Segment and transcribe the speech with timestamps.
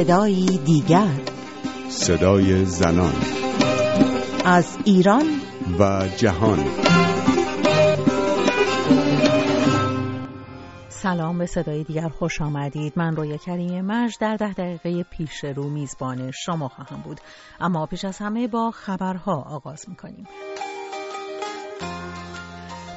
[0.00, 1.20] صدایی دیگر.
[1.88, 3.14] صدای زنان.
[4.44, 5.26] از ایران.
[5.78, 6.58] و جهان.
[10.88, 12.92] سلام به صدای دیگر خوش آمدید.
[12.96, 17.20] من رویا کریم مرج در ده دقیقه پیش رو میزبان شما خواهم بود.
[17.60, 20.26] اما پیش از همه با خبرها آغاز می‌کنیم.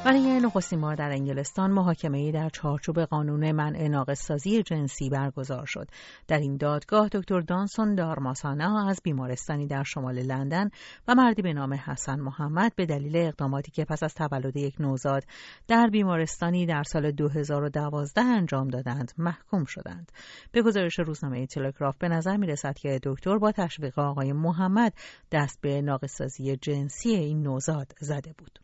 [0.05, 5.87] برای نخستین بار در انگلستان محاکمه در چارچوب قانون منع ناقصسازی جنسی برگزار شد.
[6.27, 10.69] در این دادگاه دکتر دانسون دارماسانا از بیمارستانی در شمال لندن
[11.07, 15.23] و مردی به نام حسن محمد به دلیل اقداماتی که پس از تولد یک نوزاد
[15.67, 20.11] در بیمارستانی در سال 2012 انجام دادند محکوم شدند.
[20.51, 24.93] به گزارش روزنامه تلگراف به نظر می رسد که دکتر با تشویق آقای محمد
[25.31, 28.59] دست به ناقصسازی جنسی این نوزاد زده بود.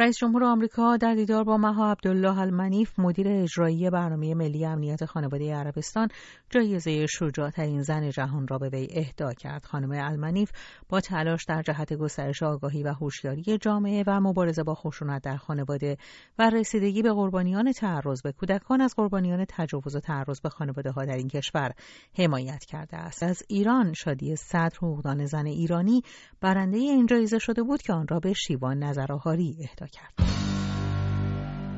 [0.00, 5.54] رئیس جمهور آمریکا در دیدار با مها عبدالله المنیف مدیر اجرایی برنامه ملی امنیت خانواده
[5.54, 6.08] عربستان
[6.50, 9.64] جایزه شجاعترین زن جهان را به وی اهدا کرد.
[9.64, 10.52] خانم المنیف
[10.88, 15.96] با تلاش در جهت گسترش آگاهی و هوشیاری جامعه و مبارزه با خشونت در خانواده
[16.38, 21.04] و رسیدگی به قربانیان تعرض به کودکان از قربانیان تجاوز و تعرض به خانواده ها
[21.04, 21.72] در این کشور
[22.18, 23.22] حمایت کرده است.
[23.22, 26.02] از ایران شادی صدر حقوقدان زن ایرانی
[26.40, 30.14] برنده این جایزه شده بود که آن را به شیوان نظرآهاری اهدا کرد.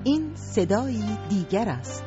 [0.05, 2.05] این صدایی دیگر است.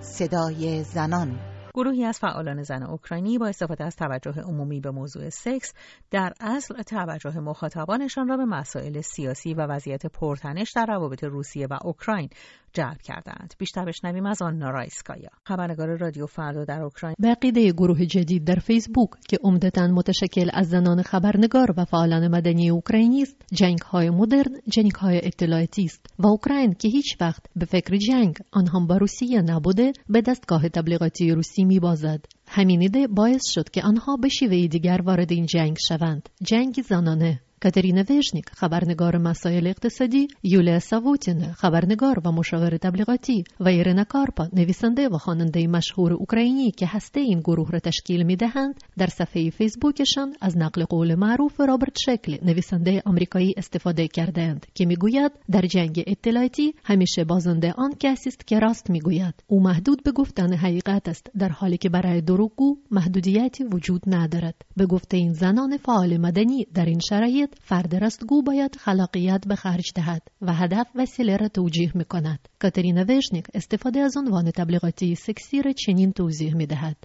[0.00, 1.56] صدای زنان.
[1.76, 5.72] گروهی از فعالان زن اوکراینی با استفاده از توجه عمومی به موضوع سکس
[6.10, 11.78] در اصل توجه مخاطبانشان را به مسائل سیاسی و وضعیت پرتنش در روابط روسیه و
[11.84, 12.28] اوکراین
[12.76, 13.54] جلب کردند.
[13.58, 17.16] بیشتر بشنویم از آن نارایسکایا خبرنگار رادیو فردا در اوکراین.
[17.18, 22.70] به عقیده گروه جدید در فیسبوک که عمدتا متشکل از زنان خبرنگار و فعالان مدنی
[22.70, 27.66] اوکراینی است جنگ های مدرن جنگ های اطلاعاتی است و اوکراین که هیچ وقت به
[27.66, 33.06] فکر جنگ آن هم با روسیه نبوده به دستگاه تبلیغاتی روسی می بازد همین ایده
[33.06, 36.28] باعث شد که آنها به شیوه دیگر وارد این جنگ شوند.
[36.42, 37.40] جنگ زنانه.
[37.62, 45.08] کاترینا وژنیک خبرنگار مسائل اقتصادی یولیا ساووتین خبرنگار و مشاور تبلیغاتی و ایرنا کارپا نویسنده
[45.08, 50.34] و خواننده مشهور اوکراینی که هسته این گروه را تشکیل می دهند در صفحه فیسبوکشان
[50.40, 56.74] از نقل قول معروف رابرت شکل نویسنده آمریکایی استفاده کردند که می‌گوید در جنگ اطلاعاتی
[56.84, 61.48] همیشه بازنده آن کسی است که راست می‌گوید او محدود به گفتن حقیقت است در
[61.48, 66.98] حالی که برای دروغگو محدودیتی وجود ندارد به گفته این زنان فعال مدنی در این
[66.98, 72.48] شرایط فرد رستگو باید خلاقیت به خرج دهد و هدف وسیله را توجیه می کند.
[72.58, 76.96] کاترینا وشنیک استفاده از عنوان تبلیغاتی سکسی را چنین توضیح می دهد.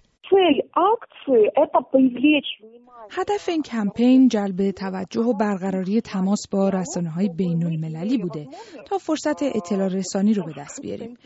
[3.12, 8.48] هدف این کمپین جلب توجه و برقراری تماس با رسانه های بین المللی بوده
[8.88, 11.18] تا فرصت اطلاع رسانی رو به دست بیاریم.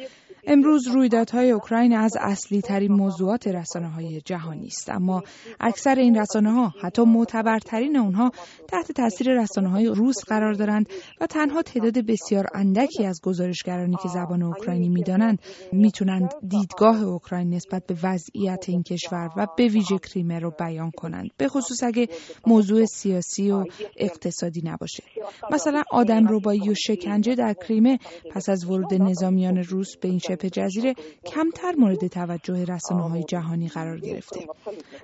[0.48, 5.24] امروز رویدادهای اوکراین از اصلی ترین موضوعات رسانه های جهانی است اما
[5.60, 8.32] اکثر این رسانه ها حتی معتبرترین اونها
[8.68, 10.90] تحت تاثیر رسانه های روس قرار دارند
[11.22, 15.40] و تنها تعداد بسیار اندکی از گزارشگرانی که زبان اوکراینی می‌دانند
[15.72, 21.30] می‌تونند دیدگاه اوکراین نسبت به وضعیت این کشور و به ویژه کریمه رو بیان کنند
[21.38, 22.08] به خصوص اگه
[22.48, 23.64] موضوع سیاسی و
[23.98, 25.04] اقتصادی نباشه.
[25.52, 28.00] مثلا آدم ربایی و شکنجه در کریمه
[28.32, 30.94] پس از ورود نظامیان روس به این شبه جزیره
[31.26, 34.40] کمتر مورد توجه رسانه های جهانی قرار گرفته.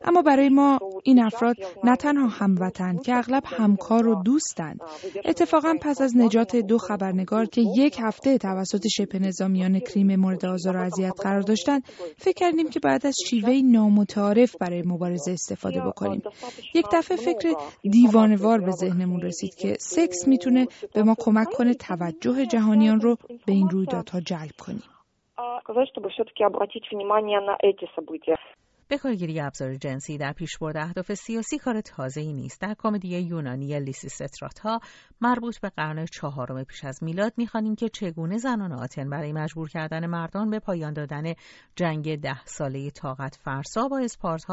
[0.04, 4.80] اما برای ما این افراد نه تنها هموطن که اغلب همکار و دوستند
[5.26, 10.78] اتفاقا پس از نجات دو خبرنگار که یک هفته توسط شبه نظامیان کریم مورد آزار
[10.78, 11.84] و اذیت قرار داشتند
[12.18, 16.22] فکر کردیم که بعد از شیوه نامتعارف برای مبارزه استفاده بکنیم.
[16.76, 17.56] یک دفعه فکر
[17.92, 23.54] دیوانوار به ذهنمون رسید که سکس می‌تونه به ما کمک کنه توجه جهانیان رو به
[23.54, 24.84] این رویدادها جلب کنیم.
[25.62, 28.38] Сказать, чтобы все-таки обратить внимание на эти события.
[28.92, 32.62] به کارگیری ابزار جنسی در پیشبرد اهداف سیاسی کار تازه ای نیست.
[32.62, 34.80] در کمدی یونانی لیسیسترات ها
[35.22, 40.06] مربوط به قرن چهارم پیش از میلاد می‌خوانیم که چگونه زنان آتن برای مجبور کردن
[40.06, 41.34] مردان به پایان دادن
[41.76, 44.44] جنگ ده ساله طاقت فرسا با اسپارت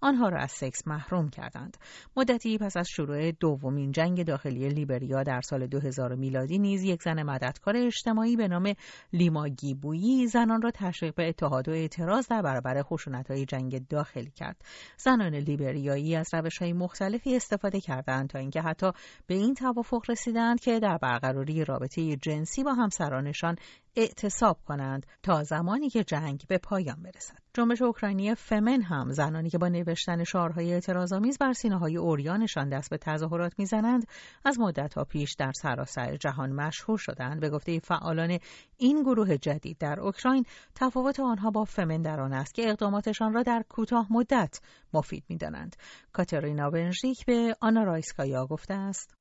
[0.00, 1.76] آنها را از سکس محروم کردند.
[2.16, 7.22] مدتی پس از شروع دومین جنگ داخلی لیبریا در سال 2000 میلادی نیز یک زن
[7.22, 8.72] مددکار اجتماعی به نام
[9.12, 14.56] لیما گیبویی زنان را تشویق به اتحاد و اعتراض در برابر خشونت‌های جنگ داخل کرد.
[14.96, 18.92] زنان لیبریایی از روش های مختلفی استفاده کردند تا اینکه حتی
[19.26, 23.56] به این توافق رسیدند که در برقراری رابطه جنسی با همسرانشان
[23.96, 27.38] اعتصاب کنند تا زمانی که جنگ به پایان برسد.
[27.54, 32.90] جنبش اوکراینی فمن هم زنانی که با نوشتن شعارهای اعتراضآمیز بر سینه های اوریانشان دست
[32.90, 34.06] به تظاهرات می‌زنند
[34.44, 37.40] از مدتها پیش در سراسر جهان مشهور شدند.
[37.40, 38.38] به گفته فعالان
[38.78, 40.44] این گروه جدید در اوکراین
[40.74, 44.60] تفاوت آنها با فمن در آن است که اقداماتشان را در کوتاه مدت
[44.94, 45.76] مفید می‌دانند.
[46.12, 49.18] کاترینا بنژیک به آنا رایسکایا گفته است.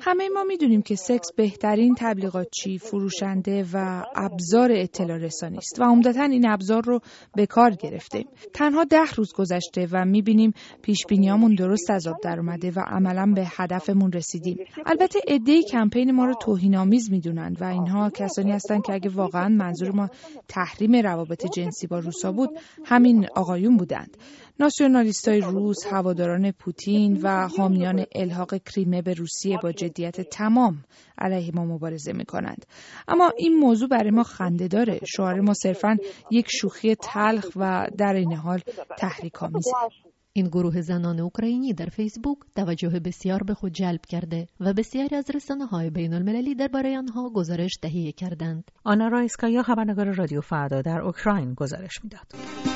[0.00, 1.94] همه ما می‌دونیم که سکس بهترین
[2.64, 5.80] تبلیغاتچی فروشنده و ابزار اطلاع رسانی است.
[5.80, 7.00] و عمدتا این ابزار رو
[7.34, 8.26] به کار گرفتیم.
[8.54, 10.52] تنها ده روز گذشته و می‌بینیم
[10.82, 14.56] پیش بینیامون درست از آب در اومده و عملا به هدفمون رسیدیم.
[14.86, 19.90] البته عدهای کمپین ما رو توهینآمیز می‌دونند و اینها کسانی هستند که اگه واقعا منظور
[19.90, 20.08] ما
[20.48, 22.50] تحریم روابط جنسی با روسا بود
[22.84, 24.16] همین آقایون بودند.
[24.60, 30.84] ناسیونالیستای روس، هواداران پوتین و حامیان الحاق کریمه به روسیه با جدیت تمام
[31.18, 32.66] علیه ما مبارزه می کنند.
[33.08, 35.00] اما این موضوع برای ما خنده داره.
[35.16, 35.96] شعار ما صرفا
[36.30, 38.60] یک شوخی تلخ و در این حال
[38.98, 39.70] تحریک آمیزه.
[40.32, 45.30] این گروه زنان اوکراینی در فیسبوک توجه بسیار به خود جلب کرده و بسیاری از
[45.34, 48.70] رسانه های بین المللی درباره آنها گزارش تهیه کردند.
[48.84, 52.73] آنا رایسکایا خبرنگار رادیو فردا در اوکراین گزارش می‌داد.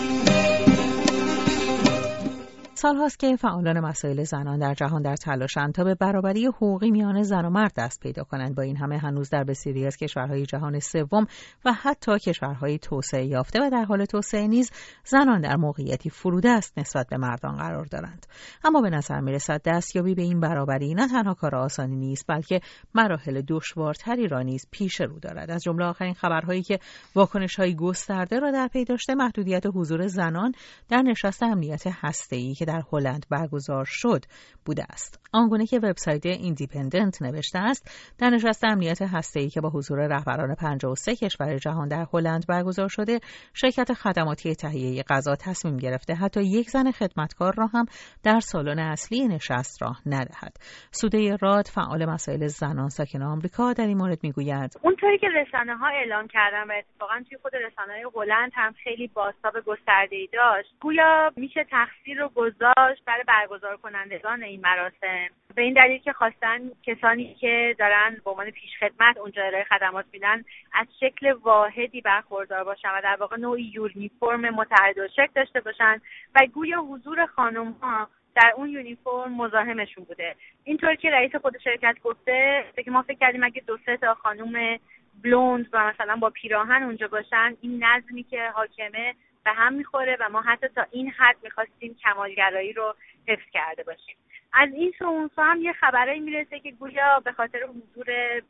[2.81, 7.45] سالهاست که فعالان مسائل زنان در جهان در تلاشند تا به برابری حقوقی میان زن
[7.45, 8.55] و مرد دست پیدا کنند.
[8.55, 11.27] با این همه هنوز در بسیاری از کشورهای جهان سوم
[11.65, 14.71] و حتی کشورهای توسعه یافته و در حال توسعه نیز
[15.05, 16.11] زنان در موقعیتی
[16.45, 18.27] پست نسبت به مردان قرار دارند.
[18.65, 22.61] اما به نظر می‌رسد دستیابی به این برابری نه تنها کار آسانی نیست بلکه
[22.95, 25.51] مراحل دشوارتری را نیز پیش رو دارد.
[25.51, 26.79] از جمله آخرین خبرهایی که
[27.15, 30.53] واکنش‌های گسترده را در پی داشته محدودیت حضور زنان
[30.89, 34.25] در نشست امنیت هسته‌ای که در هلند برگزار شد
[34.67, 35.29] بوده است.
[35.33, 41.17] آنگونه که وبسایت ایندیپندنت نوشته است در نشست امنیت هسته‌ای که با حضور رهبران 53
[41.17, 43.21] کشور جهان در هلند برگزار شده
[43.55, 47.87] شرکت خدماتی تهیه غذا تصمیم گرفته حتی یک زن خدمتکار را هم
[48.25, 50.57] در سالن اصلی نشست راه ندهد
[50.91, 55.87] سوده راد فعال مسائل زنان ساکن آمریکا در این مورد می‌گوید اونطوری که رسانه ها
[55.87, 61.33] اعلام کردن و اتفاقا توی خود رسانه های هلند هم خیلی بازتاب گسترده داشت گویا
[61.37, 62.29] میشه تقصیر رو
[62.61, 65.35] گذاشت برای برگزار کنندگان این مراسم.
[65.55, 70.45] به این دلیل که خواستن کسانی که دارن به عنوان پیشخدمت اونجا ارائه خدمات میدن
[70.73, 76.01] از شکل واحدی برخوردار باشن و در واقع نوعی یونیفرم متحد شکل داشته باشن
[76.35, 80.35] و گویا حضور خانم ها در اون یونیفرم مزاحمشون بوده.
[80.65, 84.79] اینطور که رئیس خود شرکت گفته که ما فکر کردیم اگه دو سه تا خانم
[85.23, 89.15] بلوند و مثلا با پیراهن اونجا باشن این نظمی که حاکمه
[89.49, 92.95] به هم می‌خوره و ما حتی تا این حد می‌خواستیم کمالگرایی رو
[93.29, 94.17] حفظ کرده باشیم.
[94.53, 98.07] از این سو اون سو هم یه خبرایی می‌رسه که گویا به خاطر حضور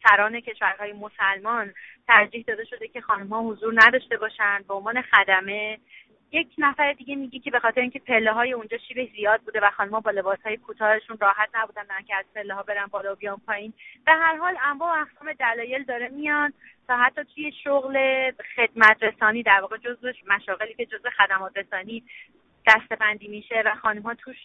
[0.08, 1.74] سران کشورهای مسلمان
[2.08, 5.78] ترجیح داده شده که خانمها حضور نداشته باشند به عنوان خدمه
[6.32, 9.70] یک نفر دیگه میگه که به خاطر اینکه پله های اونجا شیب زیاد بوده و
[9.70, 13.40] خانمها با لباس های کوتاهشون راحت نبودن که از پله ها برن بالا و بیان
[13.46, 13.72] پایین
[14.06, 16.52] به هر حال انواع اقسام دلایل داره میان
[16.88, 22.02] تا حتی توی شغل خدمت رسانی در واقع جزو مشاغلی که جزو خدمات رسانی
[22.66, 24.36] دستبندی میشه و خانم ها توش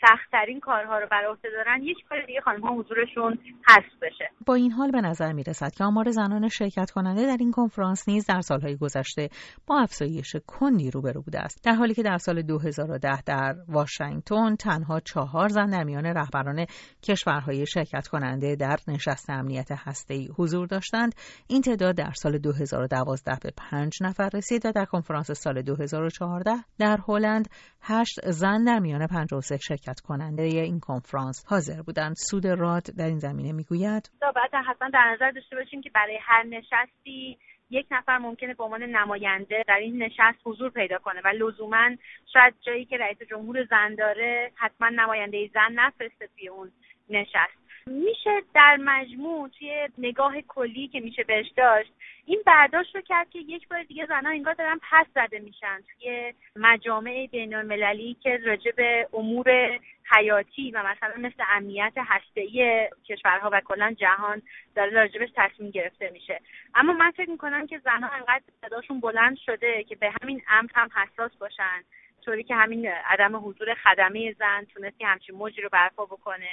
[0.00, 4.30] سختترین کارها رو بر عهده دارن یک کار دیگه خانم ها حضورشون حذف بشه.
[4.46, 8.08] با این حال به نظر می رسد که آمار زنان شرکت کننده در این کنفرانس
[8.08, 9.28] نیز در سالهای گذشته
[9.66, 11.64] با افزایش کندی روبرو بوده است.
[11.64, 16.66] در حالی که در سال 2010 در واشنگتن تنها چهار زن در میان رهبران
[17.08, 19.68] کشورهای شرکت کننده در نشست امنیت
[20.10, 21.14] ای حضور داشتند.
[21.48, 26.98] این تعداد در سال 2012 به پنج نفر رسید و در کنفرانس سال 2014 در
[27.08, 27.48] هلند
[27.82, 32.14] هشت زن در میان 53 شرکت شرکت کننده این کنفرانس حاضر بودند.
[32.30, 34.10] سود راد در این زمینه می‌گوید.
[34.20, 37.38] باید حتما در نظر داشته باشیم که برای هر نشستی
[37.70, 41.90] یک نفر ممکنه به عنوان نماینده در این نشست حضور پیدا کنه و لزوما
[42.32, 46.70] شاید جایی که رئیس جمهور زن داره حتما نماینده زن نفرسته توی اون
[47.08, 47.67] نشست.
[47.88, 51.92] میشه در مجموع توی نگاه کلی که میشه بهش داشت
[52.26, 56.34] این برداشت رو کرد که یک بار دیگه زنها انگار دارن پس زده میشن توی
[56.56, 59.78] مجامع بین المللی که راجع به امور
[60.16, 64.42] حیاتی و مثلا مثل امنیت هسته‌ای کشورها و کلا جهان
[64.74, 66.40] داره راجبش تصمیم گرفته میشه.
[66.74, 70.88] اما من فکر می‌کنم که زنها انقدر صداشون بلند شده که به همین امر هم
[70.94, 71.84] حساس باشن.
[72.28, 76.48] طوری که همین عدم حضور خدمه زن تونستی همچین موجی رو برپا بکنه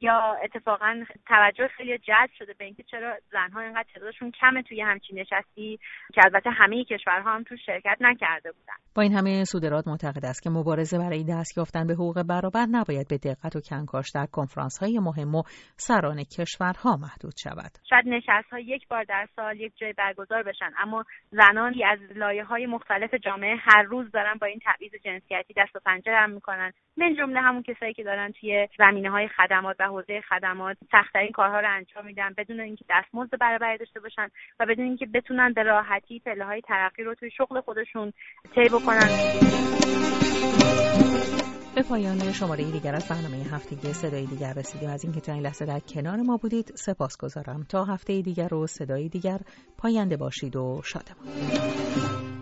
[0.00, 5.18] یا اتفاقا توجه خیلی جلب شده به اینکه چرا زنها اینقدر تعدادشون کمه توی همچین
[5.18, 5.78] نشستی
[6.14, 8.74] که البته همه کشورها هم تو شرکت نکرده بودن.
[8.94, 13.08] با این همه سودرات معتقد است که مبارزه برای دست یافتن به حقوق برابر نباید
[13.08, 15.42] به دقت و کنکاش در کنفرانس های مهم و
[15.76, 17.70] سران کشورها محدود شود.
[17.90, 22.44] شاید نشست ها یک بار در سال یک جای برگزار بشن اما زنانی از لایه
[22.44, 26.72] های مختلف جامعه هر روز دارن با این تبعیض جنسیتی دست و پنجه هم می‌کنن.
[26.96, 31.60] من جمله همون کسایی که دارن توی زمینه های خدمات و حوزه خدمات سختترین کارها
[31.60, 34.28] رو انجام میدن بدون اینکه دستمزد برابری داشته باشن
[34.60, 38.12] و بدون اینکه بتونن به راحتی پله های ترقی رو توی شغل خودشون
[38.54, 39.08] طی بکنن.
[41.74, 44.90] به پایان شماره دیگر از برنامه هفتگی صدای دیگر رسیدیم.
[44.90, 48.66] از اینکه تا این لحظه در کنار ما بودید سپاس گذارم تا هفته دیگر و
[48.66, 49.38] صدای دیگر
[49.78, 52.39] پاینده باشید و شادمان.